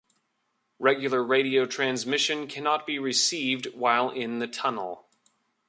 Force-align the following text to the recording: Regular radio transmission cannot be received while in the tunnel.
Regular 0.79 1.23
radio 1.23 1.67
transmission 1.67 2.47
cannot 2.47 2.87
be 2.87 2.97
received 2.97 3.67
while 3.75 4.09
in 4.09 4.39
the 4.39 4.47
tunnel. 4.47 5.05